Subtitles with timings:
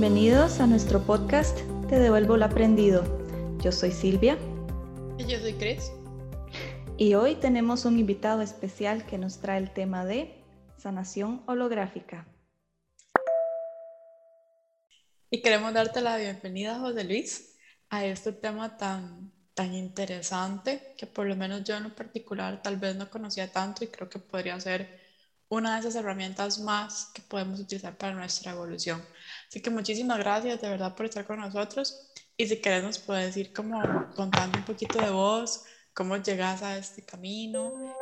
[0.00, 3.02] Bienvenidos a nuestro podcast Te devuelvo lo aprendido.
[3.60, 4.38] Yo soy Silvia.
[5.18, 5.90] Y yo soy Chris.
[6.96, 10.44] Y hoy tenemos un invitado especial que nos trae el tema de
[10.76, 12.28] sanación holográfica.
[15.32, 17.56] Y queremos darte la bienvenida, José Luis,
[17.90, 22.76] a este tema tan, tan interesante que por lo menos yo en lo particular tal
[22.76, 25.07] vez no conocía tanto y creo que podría ser
[25.50, 29.02] una de esas herramientas más que podemos utilizar para nuestra evolución.
[29.48, 33.36] Así que muchísimas gracias de verdad por estar con nosotros y si querés nos puedes
[33.36, 33.80] ir como
[34.14, 37.94] contando un poquito de vos, cómo llegas a este camino.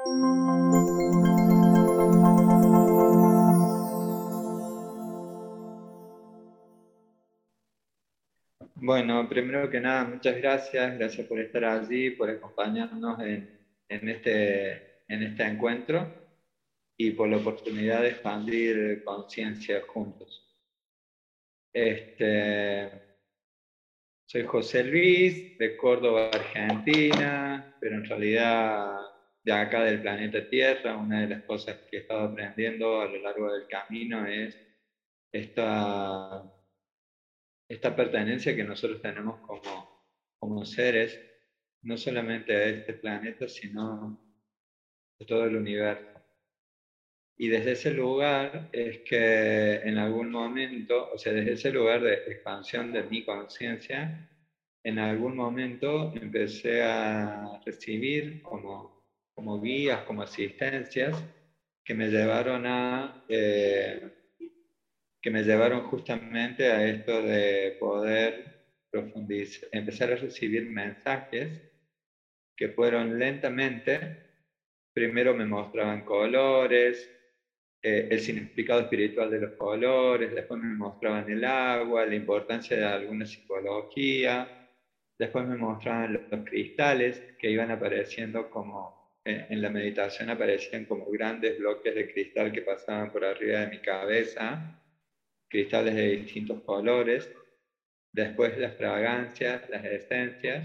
[8.74, 13.58] Bueno, primero que nada, muchas gracias, gracias por estar allí, por acompañarnos en,
[13.89, 16.25] en, este, en este encuentro
[16.97, 20.42] y por la oportunidad de expandir conciencia juntos.
[21.72, 22.91] Este,
[24.25, 28.98] soy José Luis, de Córdoba, Argentina, pero en realidad
[29.47, 30.97] de acá del planeta Tierra.
[30.97, 34.58] Una de las cosas que he estado aprendiendo a lo largo del camino es
[35.30, 36.42] esta,
[37.69, 40.05] esta pertenencia que nosotros tenemos como,
[40.39, 41.20] como seres,
[41.83, 44.19] no solamente a este planeta, sino
[45.20, 46.16] a todo el universo.
[47.39, 52.15] Y desde ese lugar es que en algún momento, o sea, desde ese lugar de
[52.15, 54.27] expansión de mi conciencia,
[54.83, 59.05] en algún momento empecé a recibir como,
[59.35, 61.25] como guías, como asistencias,
[61.85, 64.11] que me llevaron a, eh,
[65.20, 68.45] que me llevaron justamente a esto de poder
[68.91, 71.63] profundizar, empezar a recibir mensajes
[72.57, 74.17] que fueron lentamente,
[74.95, 77.15] primero me mostraban colores,
[77.89, 82.85] eh, el significado espiritual de los colores, después me mostraban el agua, la importancia de
[82.85, 84.69] alguna psicología,
[85.17, 91.61] después me mostraban los, cristales que iban apareciendo como, en, la meditación aparecían como grandes
[91.61, 94.83] bloques de cristal que pasaban por arriba de mi cabeza,
[95.48, 97.33] cristales de distintos colores,
[98.13, 100.64] después las fragancias, las esencias,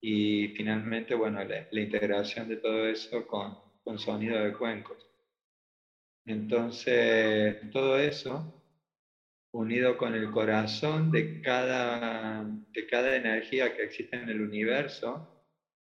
[0.00, 5.05] y finalmente, bueno, la, integración de todo eso con, con sonido de cuencos.
[6.26, 8.52] Entonces, todo eso,
[9.52, 15.32] unido con el corazón de cada, de cada energía que existe en el universo,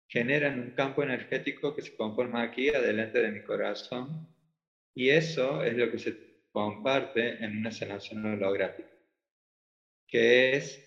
[0.07, 4.29] generan un campo energético que se conforma aquí, adelante de mi corazón,
[4.95, 8.91] y eso es lo que se comparte en una sanación holográfica,
[10.07, 10.85] que es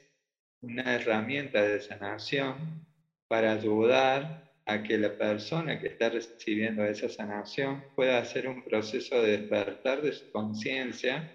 [0.62, 2.86] una herramienta de sanación
[3.28, 9.22] para ayudar a que la persona que está recibiendo esa sanación pueda hacer un proceso
[9.22, 11.32] de despertar de su conciencia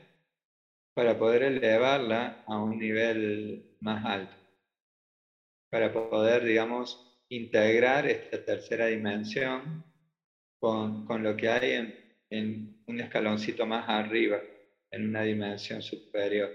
[0.94, 4.34] para poder elevarla a un nivel más alto,
[5.70, 9.84] para poder, digamos, integrar esta tercera dimensión
[10.58, 11.94] con, con lo que hay en,
[12.30, 14.40] en un escaloncito más arriba,
[14.90, 16.50] en una dimensión superior.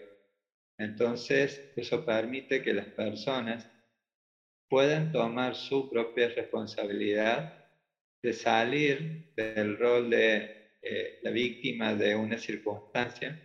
[0.78, 3.70] Entonces, eso permite que las personas
[4.72, 7.68] pueden tomar su propia responsabilidad
[8.24, 13.38] de salir del rol de eh, la víctima de una circunstancia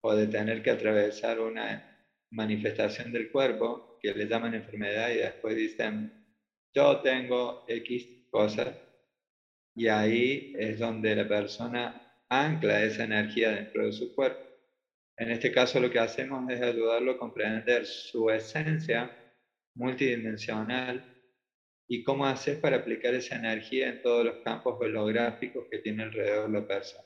[0.00, 5.54] o de tener que atravesar una manifestación del cuerpo que le llaman enfermedad y después
[5.54, 6.12] dicen,
[6.74, 8.74] yo tengo X cosas,
[9.76, 14.42] y ahí es donde la persona ancla esa energía dentro de su cuerpo.
[15.16, 19.16] En este caso lo que hacemos es ayudarlo a comprender su esencia
[19.74, 21.04] multidimensional
[21.88, 26.50] y cómo hacer para aplicar esa energía en todos los campos holográficos que tiene alrededor
[26.50, 27.04] la persona.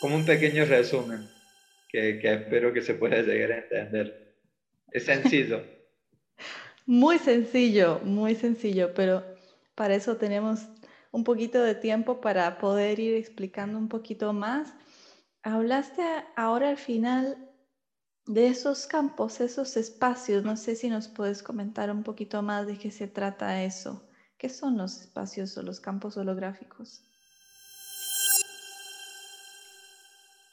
[0.00, 1.26] Como un pequeño resumen
[1.88, 4.36] que, que espero que se pueda llegar a entender.
[4.90, 5.64] Es sencillo.
[6.86, 9.24] muy sencillo, muy sencillo, pero
[9.74, 10.68] para eso tenemos
[11.12, 14.74] un poquito de tiempo para poder ir explicando un poquito más.
[15.42, 16.02] Hablaste
[16.36, 17.53] ahora al final
[18.26, 22.78] de esos campos, esos espacios, no sé si nos puedes comentar un poquito más de
[22.78, 24.02] qué se trata eso.
[24.38, 27.02] ¿Qué son los espacios o los campos holográficos?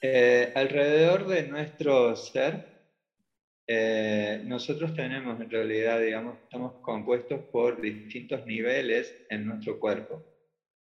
[0.01, 2.67] Eh, alrededor de nuestro ser,
[3.67, 10.30] eh, nosotros tenemos en realidad, digamos, estamos compuestos por distintos niveles en nuestro cuerpo.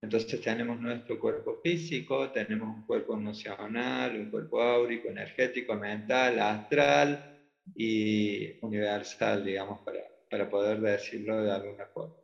[0.03, 7.49] Entonces tenemos nuestro cuerpo físico, tenemos un cuerpo emocional, un cuerpo áurico, energético, mental, astral
[7.75, 10.01] y universal, digamos, para,
[10.31, 12.15] para poder decirlo de alguna forma.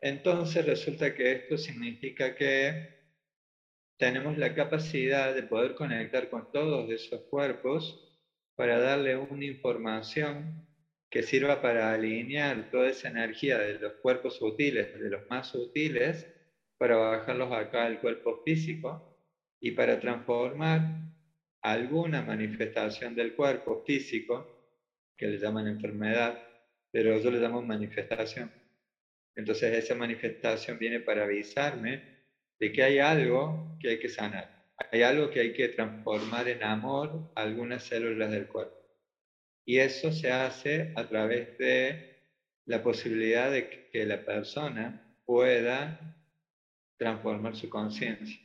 [0.00, 2.98] Entonces resulta que esto significa que
[3.98, 8.04] tenemos la capacidad de poder conectar con todos esos cuerpos
[8.54, 10.66] para darle una información
[11.10, 16.26] que sirva para alinear toda esa energía de los cuerpos sutiles, de los más sutiles,
[16.78, 19.18] para bajarlos acá al cuerpo físico
[19.60, 20.80] y para transformar
[21.60, 24.54] alguna manifestación del cuerpo físico,
[25.16, 26.40] que le llaman enfermedad,
[26.92, 28.50] pero yo le llamo manifestación.
[29.34, 32.18] Entonces esa manifestación viene para avisarme
[32.58, 36.62] de que hay algo que hay que sanar, hay algo que hay que transformar en
[36.62, 38.76] amor algunas células del cuerpo.
[39.64, 42.22] Y eso se hace a través de
[42.64, 46.17] la posibilidad de que la persona pueda
[46.98, 48.38] transformar su conciencia.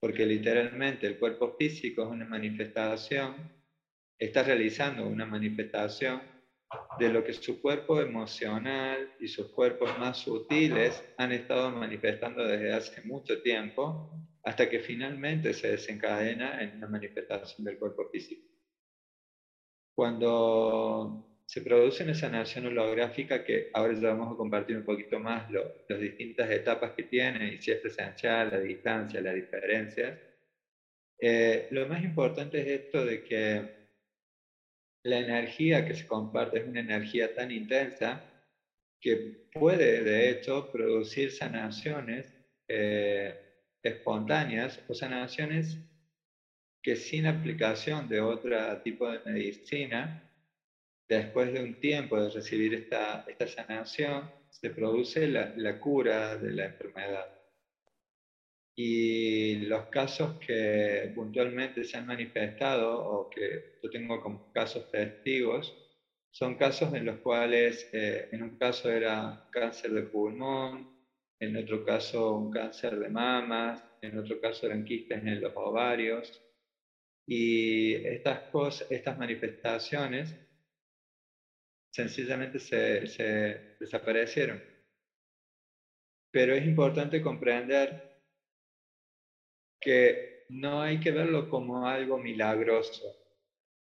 [0.00, 3.34] Porque literalmente el cuerpo físico es una manifestación,
[4.18, 6.22] está realizando una manifestación
[6.98, 12.72] de lo que su cuerpo emocional y sus cuerpos más sutiles han estado manifestando desde
[12.72, 14.10] hace mucho tiempo,
[14.44, 18.48] hasta que finalmente se desencadena en una manifestación del cuerpo físico.
[19.94, 25.50] Cuando se produce una sanación holográfica, que ahora ya vamos a compartir un poquito más
[25.50, 30.16] las distintas etapas que tiene y si es presencial, la distancia, las diferencias,
[31.18, 33.68] eh, lo más importante es esto de que
[35.02, 38.22] la energía que se comparte es una energía tan intensa
[39.00, 42.32] que puede, de hecho, producir sanaciones
[42.68, 43.34] eh,
[43.82, 45.78] espontáneas o sanaciones
[46.80, 50.29] que sin aplicación de otro tipo de medicina,
[51.16, 56.66] después de un tiempo de recibir esta, esta sanación, se produce la cura de la
[56.66, 57.26] enfermedad.
[58.76, 65.76] Y los casos que puntualmente se han manifestado o que yo tengo como casos testigos
[66.30, 70.88] son casos en los cuales eh, en un caso era cáncer de pulmón,
[71.40, 76.40] en otro caso un cáncer de mamas, en otro caso eran quistes en los ovarios.
[77.26, 80.34] Y estas, cosas, estas manifestaciones
[81.90, 84.62] sencillamente se, se desaparecieron.
[86.32, 88.10] Pero es importante comprender
[89.80, 93.16] que no hay que verlo como algo milagroso,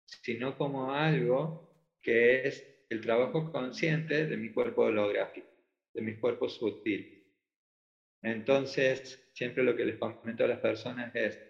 [0.06, 1.70] sino como algo
[2.00, 5.48] que es el trabajo consciente de mi cuerpo holográfico,
[5.94, 7.22] de mi cuerpo sutil.
[8.22, 11.40] Entonces, siempre lo que les comento a las personas es,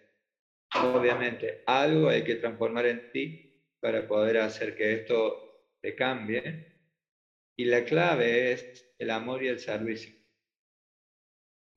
[0.74, 5.51] obviamente, algo hay que transformar en ti para poder hacer que esto
[5.82, 6.72] te cambie.
[7.56, 10.14] Y la clave es el amor y el servicio.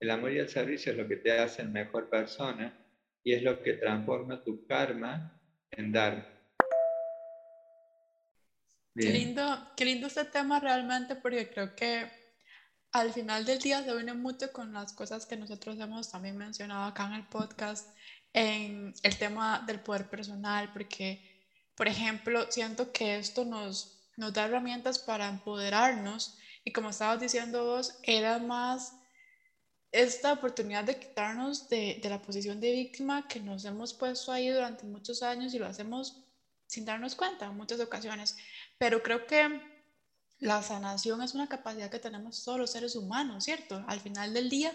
[0.00, 2.86] El amor y el servicio es lo que te hace mejor persona
[3.22, 5.38] y es lo que transforma tu karma
[5.70, 6.26] en dharma.
[8.94, 12.06] Qué lindo, qué lindo este tema realmente porque creo que
[12.92, 16.84] al final del día se une mucho con las cosas que nosotros hemos también mencionado
[16.84, 17.94] acá en el podcast,
[18.32, 21.44] en el tema del poder personal, porque,
[21.74, 27.64] por ejemplo, siento que esto nos, nos da herramientas para empoderarnos y como estabas diciendo
[27.64, 28.94] vos, era más
[29.92, 34.48] esta oportunidad de quitarnos de, de, la posición de víctima que nos hemos puesto ahí
[34.48, 36.24] durante muchos años y lo hacemos
[36.66, 38.36] sin darnos cuenta en muchas ocasiones.
[38.78, 39.60] Pero creo que
[40.38, 43.84] la sanación es una capacidad que tenemos todos los seres humanos, ¿cierto?
[43.86, 44.72] Al final del día,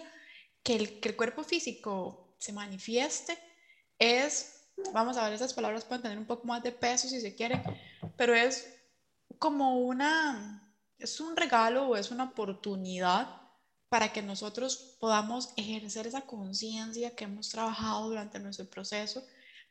[0.62, 3.38] que el, que el cuerpo físico se manifieste
[3.98, 7.34] es, vamos a ver, esas palabras pueden tener un poco más de peso si se
[7.34, 7.62] quiere,
[8.16, 8.81] pero es
[9.42, 13.26] como una, es un regalo o es una oportunidad
[13.88, 19.20] para que nosotros podamos ejercer esa conciencia que hemos trabajado durante nuestro proceso,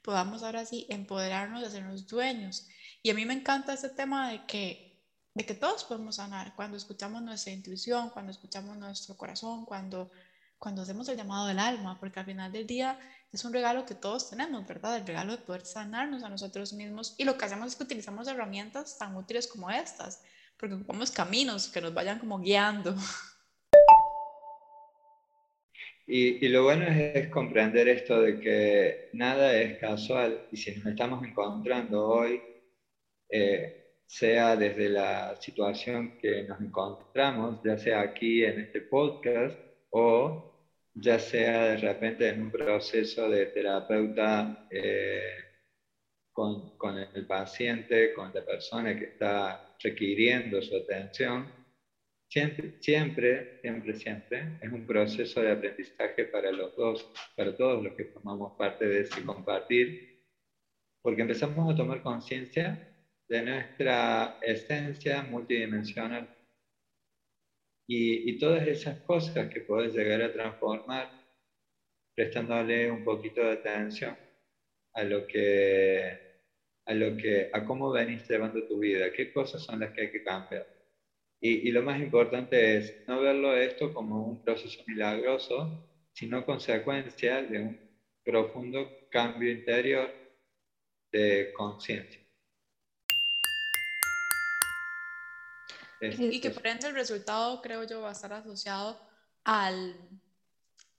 [0.01, 2.67] podamos ahora sí empoderarnos de hacernos dueños.
[3.01, 5.01] Y a mí me encanta este tema de que,
[5.35, 10.11] de que todos podemos sanar cuando escuchamos nuestra intuición, cuando escuchamos nuestro corazón, cuando,
[10.59, 12.99] cuando hacemos el llamado del alma, porque al final del día
[13.31, 14.97] es un regalo que todos tenemos, ¿verdad?
[14.97, 17.15] El regalo de poder sanarnos a nosotros mismos.
[17.17, 20.21] Y lo que hacemos es que utilizamos herramientas tan útiles como estas,
[20.57, 22.95] porque ocupamos caminos que nos vayan como guiando.
[26.07, 31.23] Y, lo bueno es, comprender esto de que nada es casual y si nos estamos
[31.23, 32.41] encontrando hoy,
[33.29, 39.57] eh, sea desde la situación que nos encontramos, ya sea aquí en este podcast
[39.91, 40.50] o
[40.93, 45.21] ya sea de repente en un proceso de terapeuta eh,
[46.31, 51.61] con, con el paciente, con la persona que está requiriendo su atención,
[52.31, 57.93] Siempre, siempre, siempre, siempre es un proceso de aprendizaje para los dos, para todos los
[57.93, 60.23] que formamos parte de ese compartir,
[61.01, 62.87] porque empezamos a tomar conciencia
[63.27, 66.33] de nuestra esencia multidimensional
[67.93, 71.09] y, y, todas esas cosas que puedes llegar a transformar
[72.15, 74.17] prestándole un poquito de atención
[74.93, 76.19] a lo que
[76.85, 80.11] a lo que a cómo venís llevando tu vida, qué cosas son las que hay
[80.11, 80.65] que cambiar.
[81.41, 85.69] Y, y lo más importante es no verlo esto como un proceso milagroso,
[86.13, 87.79] sino consecuencia de un
[88.23, 90.13] profundo cambio interior
[91.11, 92.20] de conciencia.
[96.01, 98.99] Y que por ende el resultado, creo yo, va a estar asociado
[99.43, 99.95] al,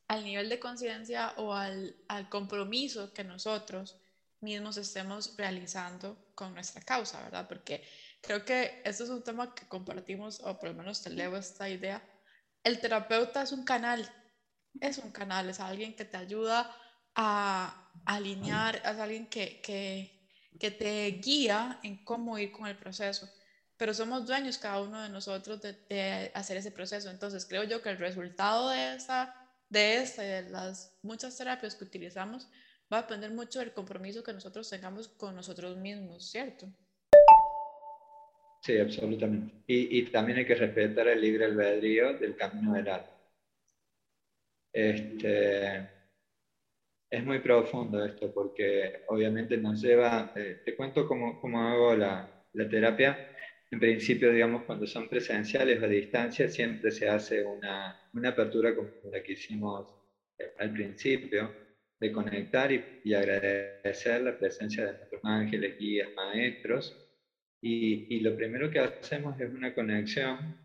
[0.06, 3.97] al nivel de conciencia o al, al, compromiso que nosotros
[4.40, 7.49] mismos estemos realizando con nuestra causa, ¿verdad?
[7.49, 7.85] Porque
[8.21, 11.68] creo que esto es un tema que compartimos, o por lo menos te leo esta
[11.68, 12.00] idea.
[12.62, 14.09] El terapeuta es un canal,
[14.80, 16.76] es un canal, es alguien que te ayuda
[17.16, 20.28] a alinear, es alguien que, que,
[20.61, 23.28] que te guía en cómo ir con el proceso
[23.83, 27.11] pero somos dueños cada uno de nosotros de, hacer ese proceso.
[27.11, 29.35] Entonces creo yo que el resultado de esta,
[29.69, 32.49] de esta y de las muchas terapias que utilizamos
[32.93, 36.69] va a depender mucho del compromiso que nosotros tengamos con nosotros mismos, ¿cierto?
[38.62, 39.53] Sí, absolutamente.
[39.67, 43.19] Y, y también hay que respetar el libre albedrío del camino del alma.
[44.73, 45.91] Este,
[47.11, 52.45] es muy profundo esto porque obviamente nos lleva, eh, te cuento cómo, cómo hago la,
[52.53, 53.31] la terapia
[53.73, 58.76] en principio, digamos, cuando son presenciales o a distancia, siempre se hace una, una apertura
[58.76, 59.87] como la que hicimos
[60.38, 61.50] eh, al principio,
[61.99, 66.95] de conectar y, agradecer la presencia de nuestros ángeles, guías, maestros.
[67.62, 70.59] Y, y, lo primero que hacemos es una conexión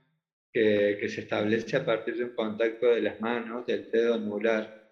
[0.51, 4.91] que, que se establece a partir de un contacto de las manos, del dedo anular.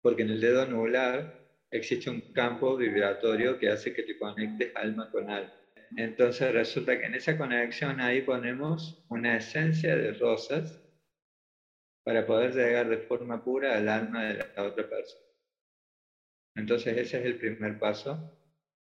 [0.00, 1.38] Porque en el dedo anular
[1.70, 5.63] existe un campo vibratorio que hace que te conectes alma con alma.
[5.96, 10.80] Entonces resulta que en esa conexión ahí ponemos una esencia de rosas
[12.04, 15.24] para poder llegar de forma pura al alma de la otra persona.
[16.56, 18.40] Entonces ese es el primer paso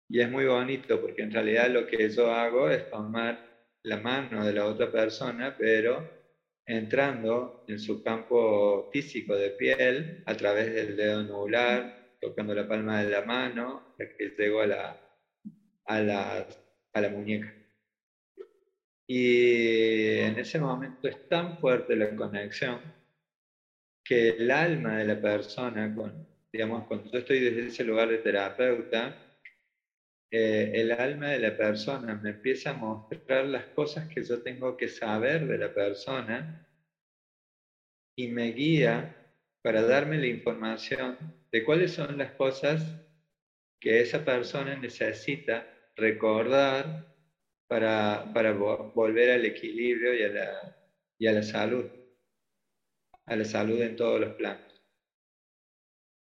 [0.10, 4.46] y es muy bonito porque en realidad lo que yo hago es tomar la mano
[4.46, 6.10] de la otra persona, pero
[6.66, 13.04] entrando en su campo físico de piel a través del dedo anular, tocando la palma
[13.04, 15.02] de la mano, que llego a la,
[15.86, 16.63] a las
[16.94, 17.54] a la muñeca.
[19.08, 22.82] Y en ese momento es tan fuerte la conexión
[24.04, 28.20] que el alma de la persona, con, digamos, cuando yo estoy desde ese lugar de
[28.20, 29.16] terapeuta,
[30.32, 34.76] eh, el alma de la persona me empieza a mostrar las cosas que yo tengo
[34.76, 36.68] que saber de la persona
[38.16, 39.16] y me guía
[39.62, 41.18] para darme la información
[41.52, 42.84] de cuáles son las cosas
[43.80, 47.14] que esa persona necesita recordar
[47.68, 50.78] para, para volver al equilibrio y a, la,
[51.18, 51.86] y a la salud,
[53.26, 54.82] a la salud en todos los planos.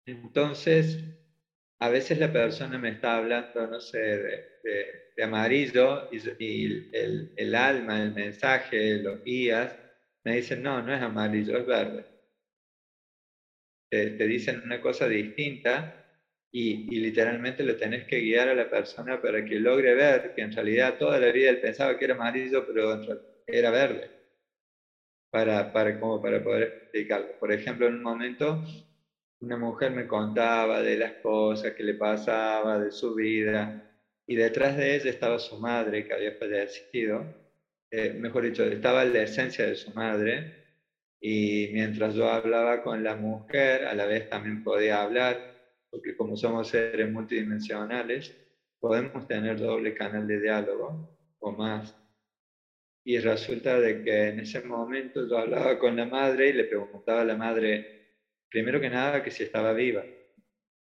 [0.06, 1.04] Entonces,
[1.80, 4.44] a veces la persona me está hablando, no sé, de,
[5.16, 9.76] de, amarillo y, el, el, alma, el mensaje, los guías,
[10.24, 12.04] me dicen, no, no es amarillo, es verde.
[13.90, 15.97] te dicen una cosa distinta
[16.50, 20.52] y, literalmente le tenés que guiar a la persona para que logre ver que en
[20.52, 23.00] realidad toda la vida él pensaba que era amarillo, pero
[23.46, 24.10] era verde,
[25.30, 27.38] para, para, como para poder explicarlo.
[27.38, 28.62] Por ejemplo, en un momento
[29.40, 33.84] una mujer me contaba de las cosas que le pasaba, de su vida,
[34.26, 37.24] y detrás de ella estaba su madre que había fallecido,
[37.90, 40.66] eh, mejor dicho, estaba la esencia de su madre,
[41.20, 45.57] y mientras yo hablaba con la mujer, a la vez también podía hablar
[45.90, 48.36] porque como somos seres multidimensionales,
[48.78, 51.96] podemos tener doble canal de diálogo o más.
[53.04, 57.22] Y resulta de que en ese momento yo hablaba con la madre y le preguntaba
[57.22, 58.16] a la madre,
[58.50, 60.04] primero que nada, que si estaba viva.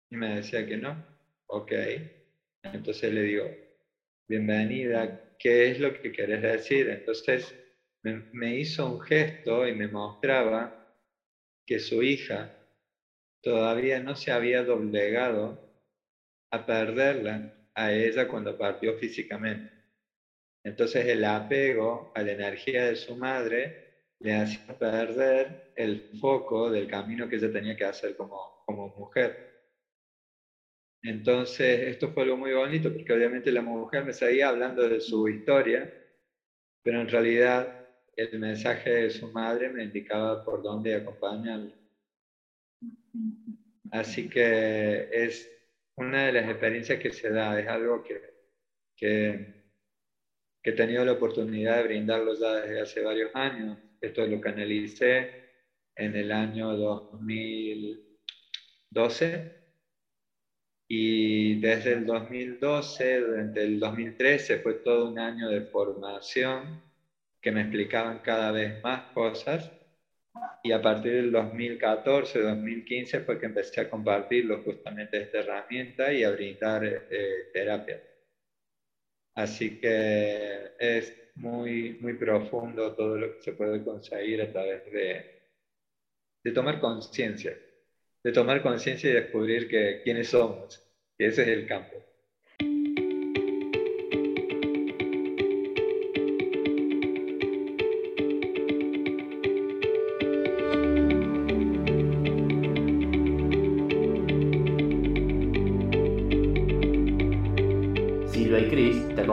[0.10, 1.06] Y me decía que no.
[1.48, 1.72] Ok.
[2.64, 3.50] Entonces le digo,
[4.28, 6.90] bienvenida, ¿qué es lo que querés decir?
[6.90, 7.56] Entonces
[8.04, 10.74] me, me hizo un gesto y me mostraba
[11.66, 12.57] que su hija
[13.48, 15.58] todavía no se había doblegado
[16.52, 19.72] a perderla a ella cuando partió físicamente.
[20.66, 26.88] Entonces el apego a la energía de su madre le hacía perder el foco del
[26.88, 29.72] camino que ella tenía que hacer como, como mujer.
[31.02, 35.26] Entonces esto fue algo muy bonito porque obviamente la mujer me seguía hablando de su
[35.30, 35.90] historia,
[36.84, 41.87] pero en realidad el mensaje de su madre me indicaba por dónde acompañarla.
[43.92, 45.50] Así que es
[45.96, 48.22] una de las experiencias que se da, es algo que,
[48.96, 49.58] que,
[50.64, 53.78] he tenido la oportunidad de brindarlo ya desde hace varios años.
[54.02, 55.32] Esto lo canalicé
[55.96, 58.08] en el año 2000,
[58.92, 59.58] 2012
[60.90, 66.82] y desde el 2012, durante el 2013 fue todo un año de formación
[67.42, 69.72] que me explicaban cada vez más cosas
[70.64, 76.24] y a partir del 2014, 2015 fue que empecé a compartirlo justamente esta herramienta y
[76.24, 78.02] a brindar eh, terapia.
[79.36, 85.26] Así que es muy, muy profundo todo lo que se puede conseguir a través de,
[86.44, 87.58] de tomar conciencia,
[88.24, 90.84] de tomar conciencia y descubrir que, quiénes somos,
[91.18, 92.07] y ese es el campo.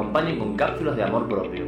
[0.04, 1.64] Acompañen con cápsulas de amor propio.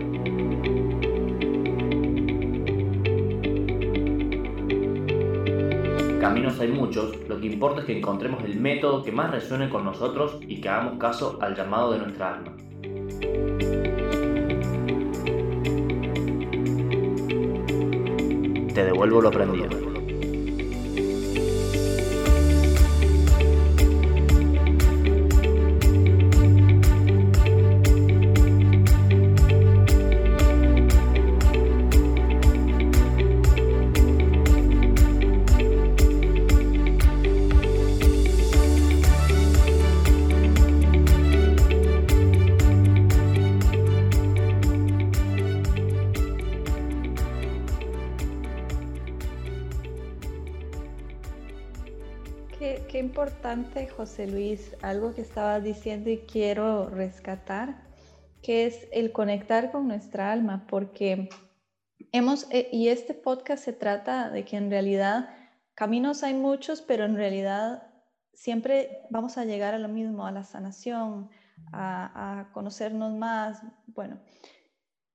[6.21, 9.85] Caminos hay muchos, lo que importa es que encontremos el método que más resuene con
[9.85, 12.52] nosotros y que hagamos caso al llamado de nuestra alma.
[18.75, 19.96] Te devuelvo lo aprendido.
[53.96, 57.80] José Luis, algo que estabas diciendo y quiero rescatar,
[58.42, 61.28] que es el conectar con nuestra alma, porque
[62.11, 65.28] hemos, eh, y este podcast se trata de que en realidad
[65.76, 67.87] caminos hay muchos, pero en realidad
[68.35, 71.30] siempre vamos a llegar a lo mismo, a la sanación,
[71.72, 73.62] a conocernos más.
[73.87, 74.18] Bueno,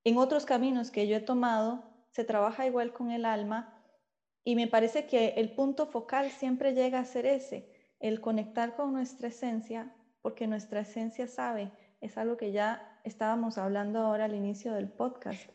[0.05, 3.77] en otros caminos que yo he tomado, se trabaja igual con el alma
[4.45, 7.70] y me parece que el punto focal siempre llega a ser ese,
[8.01, 13.99] el conectar con nuestra esencia, porque nuestra esencia sabe, es algo que ya estábamos hablando
[13.99, 15.49] ahora al inicio del podcast.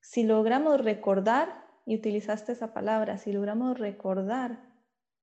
[0.00, 4.60] Si logramos recordar, y utilizaste esa palabra, si logramos recordar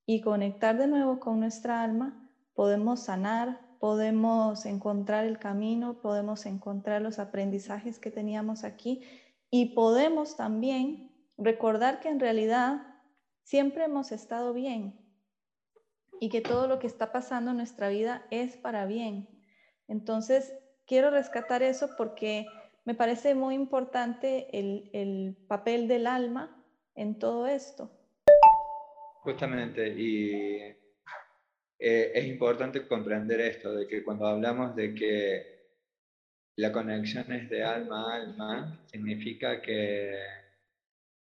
[0.05, 7.01] y conectar de nuevo con nuestra alma, podemos sanar, podemos encontrar el camino, podemos encontrar
[7.01, 9.01] los aprendizajes que teníamos aquí
[9.49, 12.81] y podemos también recordar que en realidad
[13.43, 14.99] siempre hemos estado bien,
[16.19, 19.27] y que todo lo que está pasando en nuestra vida es para bien.
[19.87, 20.53] Entonces,
[20.85, 22.47] quiero rescatar eso porque
[22.85, 26.63] me parece muy importante el, papel del alma
[26.95, 27.91] en todo esto.
[29.21, 30.57] Justamente, y
[31.79, 35.57] eh, es importante comprender esto, de que cuando hablamos de que
[36.55, 40.17] la conexión es de alma a alma, significa que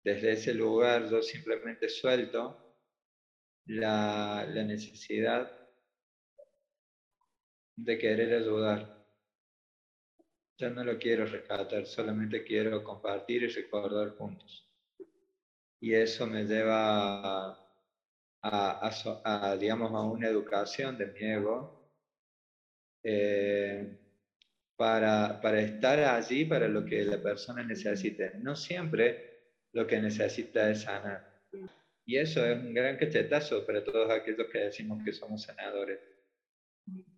[0.04, 2.61] desde ese lugar yo simplemente suelto
[3.66, 5.52] la, necesidad
[7.76, 9.02] de querer ayudar.
[10.58, 14.68] Ya no lo quiero rescatar, solamente quiero compartir y recordar juntos.
[15.80, 17.58] Y eso me lleva
[18.44, 21.92] a, digamos, a una educación de mi ego
[23.04, 23.98] eh,
[24.76, 28.34] para, para estar allí para lo que la persona necesite.
[28.36, 29.32] No siempre
[29.74, 31.32] lo que necesita es sanar
[32.06, 36.00] y eso es un gran cachetazo para todos aquellos que decimos que somos sanadores.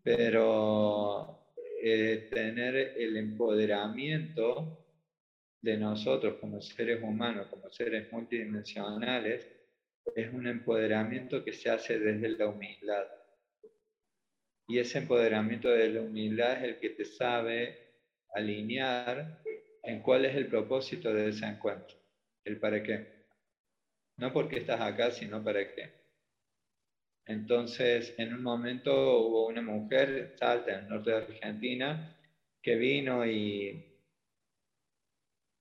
[0.03, 4.85] Pero eh, tener el empoderamiento
[5.61, 9.49] de nosotros como seres humanos, como seres multidimensionales,
[10.15, 13.07] es un empoderamiento que se hace desde la humildad.
[14.67, 17.77] Y ese empoderamiento de la humildad es el que te sabe
[18.33, 19.41] alinear
[19.83, 21.97] en cuál es el propósito de ese encuentro,
[22.45, 23.22] el para qué.
[24.17, 25.91] No porque estás acá, sino para qué.
[27.25, 32.17] Entonces, en un momento hubo una mujer, Salta, en el norte de Argentina,
[32.61, 33.99] que vino y,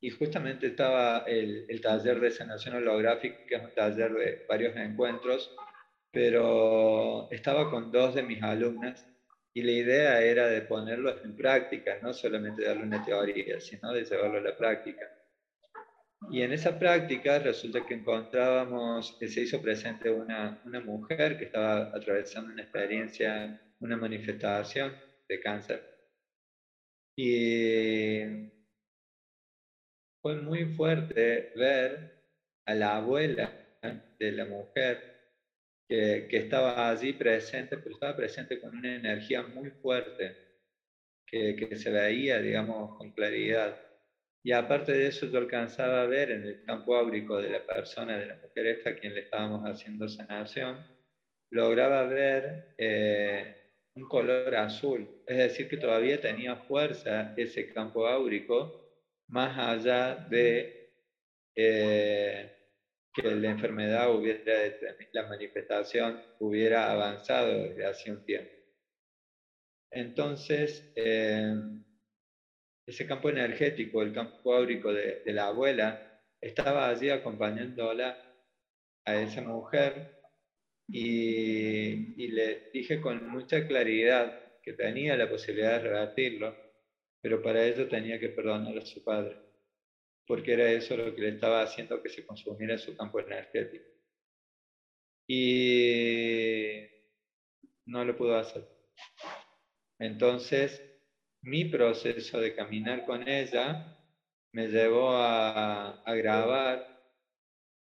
[0.01, 4.77] y justamente estaba el, el taller de sanación holográfica, que es un taller de varios
[4.77, 5.55] encuentros,
[6.11, 9.07] pero estaba con dos de mis alumnas
[9.55, 14.05] y la idea era de ponerlo en práctica, no solamente darle una teoría, sino de
[14.05, 15.07] llevarlo a la práctica.
[16.31, 21.45] Y en esa práctica resulta que encontrábamos, que se hizo presente una, una mujer que
[21.45, 24.95] estaba atravesando una experiencia, una manifestación
[25.29, 25.83] de cáncer.
[27.17, 28.51] Y
[30.23, 32.23] fue muy fuerte ver
[32.67, 33.53] a la abuela
[34.19, 35.13] de la mujer
[35.89, 40.37] que, estaba allí presente, pero estaba presente con una energía muy fuerte,
[41.27, 43.92] que, que se veía, digamos, con claridad.
[44.45, 48.19] Y aparte de eso, yo alcanzaba a ver en el campo áurico de la persona,
[48.19, 50.85] de la mujer esta a quien le estábamos haciendo sanación,
[51.51, 53.57] lograba ver eh,
[53.95, 55.23] un color azul.
[55.27, 58.81] Es decir, que todavía tenía fuerza ese campo áurico,
[59.29, 60.93] más allá de
[61.55, 62.53] eh,
[63.15, 64.53] que la enfermedad hubiera,
[65.13, 68.51] la manifestación hubiera avanzado desde hace un tiempo.
[69.91, 71.55] Entonces, eh,
[72.87, 78.19] ese campo energético, el campo áurico de, la abuela, estaba allí acompañándola
[79.05, 80.21] a esa mujer
[80.89, 86.57] y, y, le dije con mucha claridad que tenía la posibilidad de rebatirlo,
[87.21, 89.37] pero para ello tenía que perdonar a su padre,
[90.27, 93.85] porque era eso lo que le estaba haciendo que se consumiera su campo energético.
[95.27, 96.83] Y
[97.87, 98.69] no lo pudo hacer.
[99.99, 100.92] Entonces,
[101.43, 103.97] mi proceso de caminar con ella
[104.53, 106.87] me llevó a, grabar.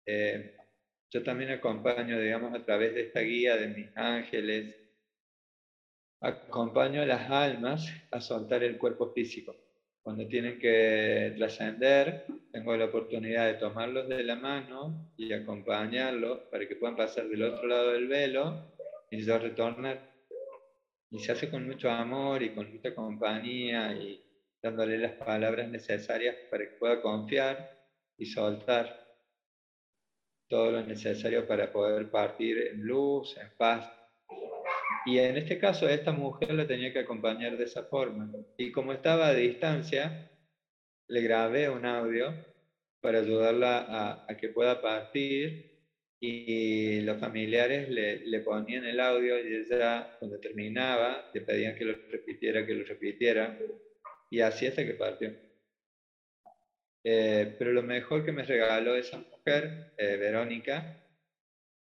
[0.06, 0.56] Eh,
[1.10, 4.74] yo también acompaño, digamos, a través de esta guía de mis ángeles,
[6.20, 9.54] acompaño a las almas a soltar el cuerpo físico.
[10.02, 16.66] Cuando tienen que trascender, tengo la oportunidad de tomarlos de la mano y acompañarlos para
[16.68, 18.72] que puedan pasar del otro lado del velo
[19.10, 20.13] y yo retornar
[21.14, 24.20] y se hace con mucho amor y con mucha compañía y
[24.60, 27.70] dándole las palabras necesarias para que pueda confiar
[28.18, 29.00] y soltar
[30.48, 33.88] todo lo necesario para poder partir en luz, en paz.
[35.06, 38.32] Y en este caso, esta mujer la tenía que acompañar de esa forma.
[38.58, 40.32] Y como estaba a distancia,
[41.06, 42.34] le grabé un audio
[43.00, 45.73] para ayudarla a, a que pueda partir
[46.26, 51.84] y los familiares le, le, ponían el audio y ella cuando terminaba le pedían que
[51.84, 53.58] lo repitiera, que lo repitiera
[54.30, 55.34] y así hasta que partió.
[57.04, 61.04] Eh, pero lo mejor que me regaló esa mujer, eh, Verónica,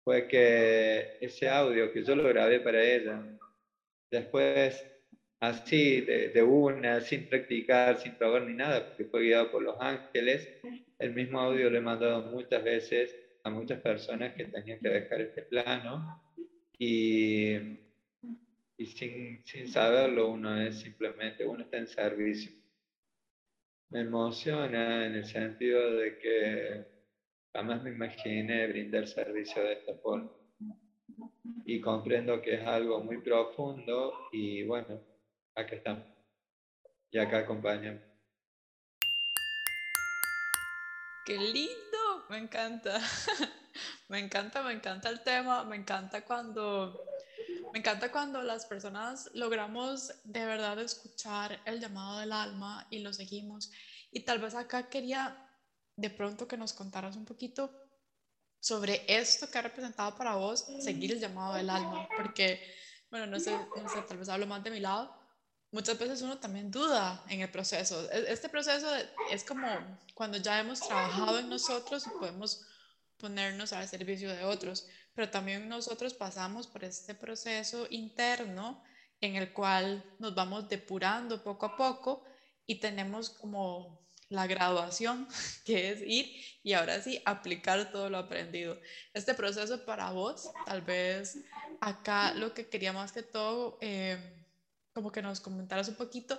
[0.02, 3.22] fue que ese audio que yo lo grabé para ella,
[4.10, 4.82] después
[5.40, 9.76] así de, de una, sin practicar, sin probar ni nada, porque fue guiado por los
[9.78, 10.48] ángeles,
[10.98, 15.20] el mismo audio lo he mandado muchas veces a muchas personas que tenían que dejar
[15.20, 16.22] este plano
[16.78, 17.54] y,
[18.76, 22.52] y sin, sin saberlo uno es simplemente, uno está en servicio.
[23.90, 26.86] Me emociona en el sentido de que
[27.52, 30.30] jamás me imaginé brindar servicio de esta forma.
[31.64, 35.00] Y comprendo que es algo muy profundo y bueno,
[35.54, 36.04] acá estamos.
[37.10, 38.11] Y acá acompañamos.
[41.24, 42.26] ¡Qué lindo!
[42.28, 43.00] me encanta.
[44.08, 46.98] me encanta, me encanta el tema, me encanta cuando
[47.72, 53.12] me encanta cuando las personas logramos de verdad escuchar el llamado del alma y lo
[53.12, 53.70] seguimos.
[54.10, 55.36] Y tal vez acá quería
[55.96, 57.70] de pronto que nos contaras un poquito
[58.60, 62.60] sobre esto que ha representado para vos seguir el llamado del alma, porque,
[63.10, 65.21] bueno, no sé, no sé, tal vez hablo más de mi lado,
[65.72, 68.08] muchas veces uno también duda en el proceso.
[68.12, 68.86] E, este proceso
[69.30, 69.66] es como
[70.14, 72.64] cuando ya hemos trabajado en nosotros y podemos
[73.16, 78.82] ponernos al servicio de otros, pero también nosotros pasamos por este proceso interno
[79.20, 82.24] en el cual nos vamos depurando poco a poco
[82.66, 85.28] y tenemos como la graduación,
[85.64, 88.78] que es ir y ahora sí aplicar todo lo aprendido.
[89.14, 91.38] Este proceso para vos, tal vez
[91.80, 93.78] acá lo que quería más que todo...
[93.80, 94.41] Eh,
[94.92, 96.38] como que nos comentaras un poquito,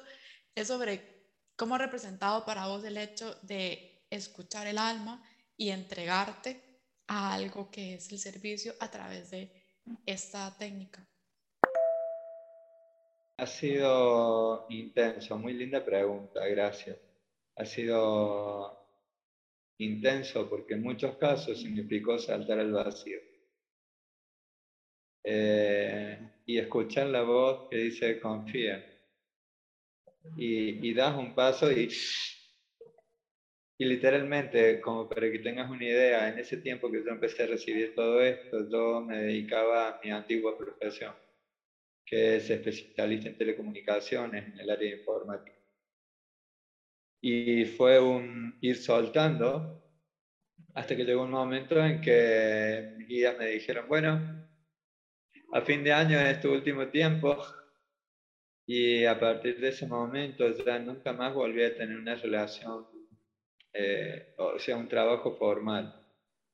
[0.56, 1.24] es sobre
[1.56, 5.24] cómo ha representado para vos el hecho de escuchar el alma
[5.58, 6.62] y entregarte
[7.08, 9.52] a algo que es el servicio a través de
[10.06, 11.08] esta técnica.
[13.38, 16.98] Ha sido intenso, muy linda pregunta, gracias.
[17.56, 18.84] Ha sido
[19.80, 23.20] intenso porque en muchos casos significó saltar al vacío.
[25.24, 28.84] Eh, y escuchar la voz que dice confía.
[30.38, 31.90] Y, y das un paso y,
[33.78, 37.48] y literalmente, como para que tengas una idea, en ese tiempo que yo empecé a
[37.48, 41.14] recibir todo esto, yo me dedicaba a mi antigua profesión,
[42.06, 45.58] que es especialista en telecomunicaciones en el área de informática.
[47.22, 49.82] Y fue un ir soltando
[50.74, 54.22] hasta que llegó un momento en que mis guías me dijeron, bueno,
[55.54, 57.38] a fin de año en este último tiempo
[58.66, 62.88] y a partir de ese momento ya nunca más volví a tener una relación,
[63.72, 65.94] eh, o sea, un trabajo formal.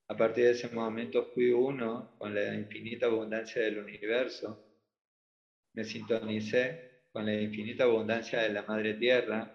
[0.10, 4.66] A partir de ese momento fui uno con la infinita abundancia del universo.
[5.76, 9.50] Me sintonicé con la infinita abundancia de la Madre Tierra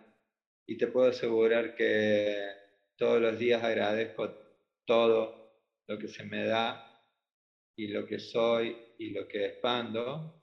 [0.66, 2.48] y te puedo asegurar que
[2.96, 4.32] todos los días agradezco
[4.86, 5.52] todo
[5.86, 6.80] lo que se me da
[7.76, 10.42] y lo que soy y lo que expando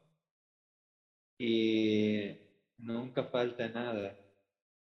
[1.37, 2.37] y
[2.77, 4.17] nunca falta nada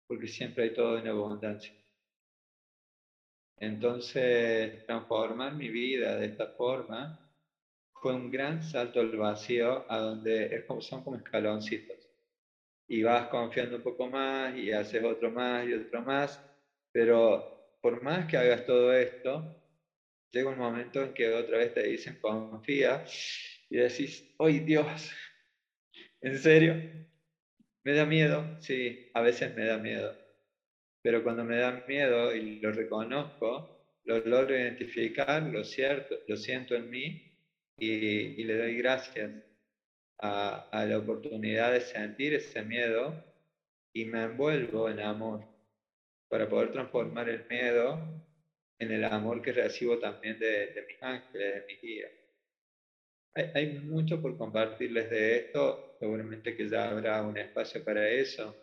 [0.08, 1.72] porque siempre hay todo en abundancia.
[3.58, 7.30] Entonces, transformar mi vida de esta forma
[7.94, 12.10] fue un gran salto al vacío, a donde es como, son como escaloncitos.
[12.88, 16.44] Y vas confiando un poco más y haces otro más y otro más,
[16.92, 19.56] pero por más que hagas todo esto,
[20.32, 23.06] llega un momento en que otra vez te dicen confía
[23.70, 25.12] y decís, ¡ay Dios!
[26.22, 26.76] ¿En serio?
[27.84, 28.58] ¿Me da miedo?
[28.62, 30.30] Sí, a veces me da miedo
[31.02, 36.76] pero cuando me da miedo y lo reconozco, lo logro identificar, lo, cierto, lo siento
[36.76, 37.22] en mí
[37.78, 39.32] y, le doy gracias
[40.20, 43.24] a, a, la oportunidad de sentir ese miedo
[43.94, 45.46] y me envuelvo en amor
[46.28, 48.00] para poder transformar el miedo
[48.80, 52.19] en el amor que recibo también de, de mis ángeles, de mis guías.
[53.54, 58.56] Hay, mucho por compartirles de esto, seguramente que ya habrá un espacio para eso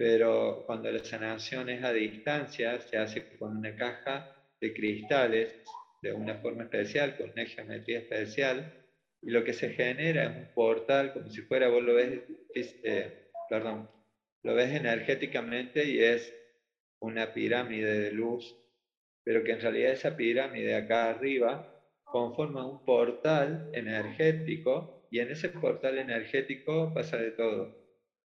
[0.00, 5.54] pero cuando la sanación es a distancia, se hace con una caja de cristales
[6.00, 8.72] de una forma especial, con una geometría especial,
[9.20, 12.18] y lo que se genera es un portal, como si fuera, vos lo ves,
[12.54, 13.90] eh, perdón,
[14.42, 16.34] lo ves energéticamente y es
[17.02, 18.56] una pirámide de luz,
[19.22, 21.69] pero que en realidad esa pirámide acá arriba
[22.10, 27.76] conforma un portal energético y en ese portal energético pasa de todo,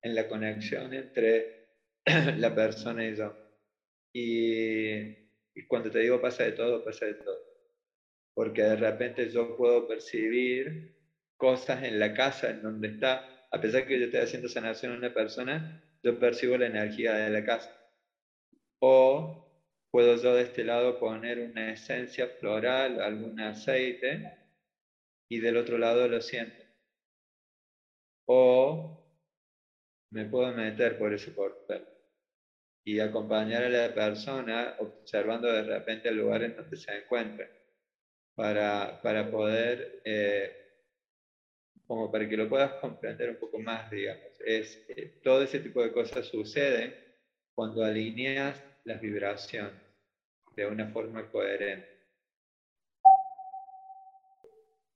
[0.02, 1.68] en la conexión entre
[2.36, 3.34] la persona y yo.
[4.12, 5.24] Y,
[5.66, 7.38] cuando te digo pasa de todo, pasa de todo.
[8.34, 10.96] Porque de repente yo puedo percibir
[11.36, 14.98] cosas en la casa en donde está, a pesar que yo esté haciendo sanación a
[14.98, 17.74] una persona, yo percibo la energía de la casa.
[18.80, 19.53] O
[19.94, 24.28] puedo yo de este lado poner una esencia floral, algún aceite,
[25.28, 26.64] y del otro lado lo siento.
[28.26, 29.06] O
[30.10, 31.88] me puedo meter por ese portal
[32.84, 37.48] y acompañar a la persona observando de repente el lugar en donde se encuentra
[38.34, 40.72] para, para poder, eh,
[41.86, 44.40] como para que lo puedas comprender un poco más, digamos.
[44.44, 46.92] Es, eh, todo ese tipo de cosas suceden
[47.54, 49.83] cuando alineas las vibraciones
[50.56, 51.88] de una forma coherente.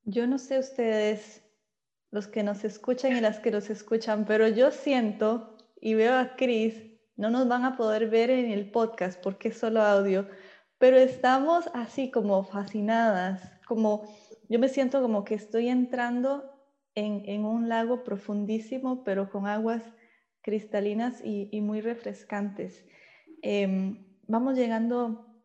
[0.05, 1.45] Yo no sé ustedes,
[2.11, 6.37] los que nos escuchan y las que nos escuchan, pero yo siento y veo a
[6.37, 10.29] Cris no nos van a poder ver en el podcast porque es solo audio,
[10.79, 14.09] pero estamos así como fascinadas, como
[14.49, 16.55] yo me siento como que estoy entrando
[16.95, 19.83] en, un lago profundísimo, pero con aguas
[20.41, 22.85] cristalinas y, muy refrescantes.
[23.43, 25.38] Em, vamos llegando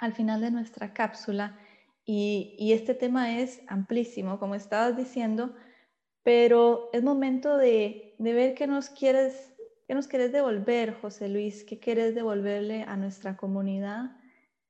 [0.00, 1.58] al final de nuestra cápsula
[2.04, 5.54] y, este tema es amplísimo, como estabas diciendo,
[6.24, 9.50] pero es momento de, de ver qué nos quieres
[9.90, 11.64] ¿Qué nos quieres devolver, José Luis?
[11.64, 14.12] ¿Qué quieres devolverle a nuestra comunidad?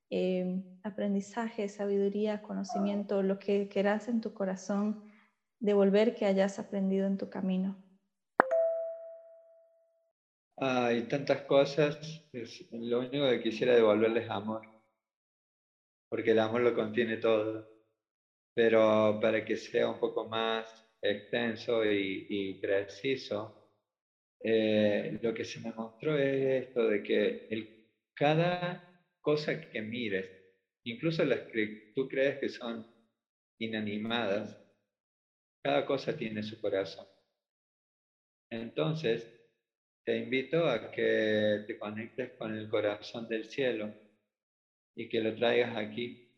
[0.09, 5.13] Eh, aprendizaje, sabiduría, conocimiento, lo que quieras en tu corazón
[5.59, 7.77] devolver que hayas aprendido en tu camino.
[10.57, 12.25] Hay tantas cosas,
[12.71, 14.70] lo único que quisiera devolverles es amor,
[16.11, 17.69] porque el amor lo contiene todo,
[18.55, 23.57] pero para que sea un poco más extenso y, y preciso,
[24.43, 27.43] eh, lo que se me mostró es esto de que
[28.15, 28.85] cada
[29.21, 30.31] cosa que mires,
[30.85, 32.87] incluso las que tú crees que son
[33.61, 34.61] inanimadas,
[35.63, 37.07] cada cosa tiene su corazón.
[38.51, 39.33] Entonces,
[40.05, 44.00] te invito a que te conectes con el corazón del cielo
[44.95, 46.29] y que lo traigas aquí,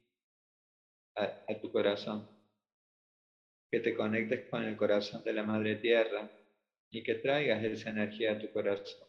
[1.16, 2.28] a, tu corazón.
[3.70, 6.30] Que te conectes con el corazón de la Madre Tierra
[6.90, 9.08] y que traigas esa energía a tu corazón.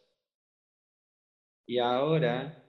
[1.66, 2.64] Y ahora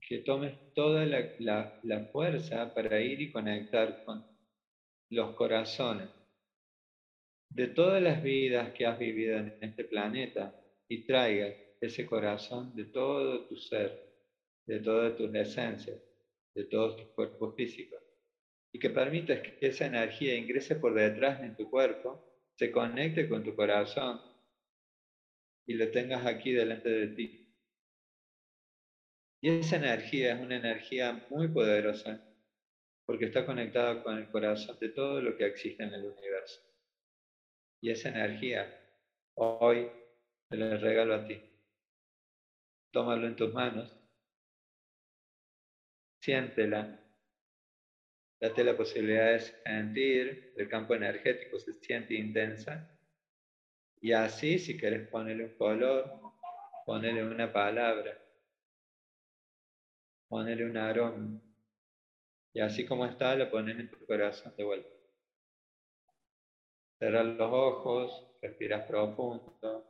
[0.00, 4.26] que tomes toda la, fuerza para ir y conectar con
[5.10, 6.08] los corazones
[7.48, 10.54] de todas las vidas que has vivido en este planeta
[10.88, 14.09] y traigas ese corazón de todo tu ser,
[14.70, 16.00] de todas tus esencias,
[16.54, 18.00] de todos tus cuerpos físicos.
[18.72, 23.42] Y que permitas que esa energía ingrese por detrás en tu cuerpo se conecte con
[23.42, 24.20] tu corazón
[25.66, 27.52] y lo tengas aquí delante de ti.
[29.42, 32.24] Y esa energía es una energía muy poderosa,
[33.06, 36.60] porque está conectada con el corazón de todo lo que existe en el universo.
[37.82, 38.72] Y esa energía,
[39.34, 39.90] hoy
[40.48, 41.42] te la regalo a ti.
[42.92, 43.99] Tómalo en tus manos,
[46.20, 47.00] siéntela,
[48.40, 52.96] date la posibilidad de sentir, el campo energético se siente intensa,
[54.00, 56.20] y así si quieres ponerle un color,
[56.86, 58.18] ponerle una palabra,
[60.28, 61.40] ponerle un aroma.
[62.52, 64.88] Y así como está, lo pones en tu corazón de vuelta.
[66.98, 69.89] Cerrar los ojos, respiras profundo.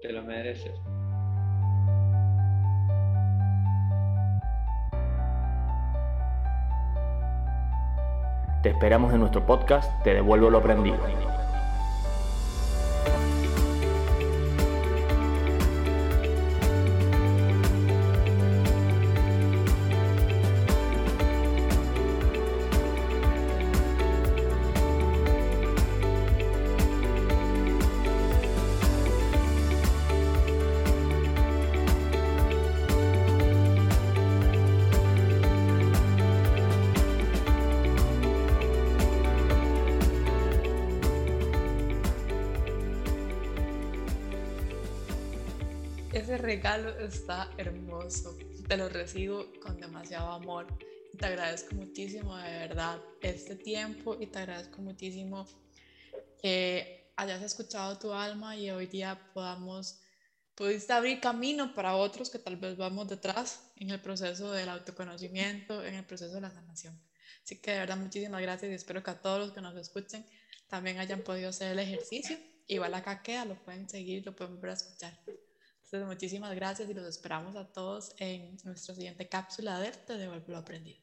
[0.00, 0.80] Te lo mereces.
[8.62, 10.98] Te esperamos en nuestro podcast Te devuelvo lo aprendido.
[46.38, 48.38] Regalo está hermoso.
[48.68, 50.68] Te lo recibo con demasiado amor.
[51.18, 55.48] Te agradezco muchísimo de verdad este tiempo y te agradezco muchísimo
[56.40, 59.98] que hayas escuchado tu alma y hoy día podamos,
[60.54, 65.84] pudiste abrir camino para otros que tal vez vamos detrás en el proceso del autoconocimiento,
[65.84, 66.96] en el proceso de la sanación.
[67.42, 70.24] Así que de verdad muchísimas gracias y espero que a todos los que nos escuchen
[70.68, 72.38] también hayan podido hacer el ejercicio.
[72.68, 75.18] Igual acá queda, lo pueden seguir, lo pueden volver a escuchar.
[75.90, 80.52] Entonces, muchísimas gracias y los esperamos a todos en nuestra siguiente cápsula de Te devuelvo
[80.52, 81.02] lo aprendido.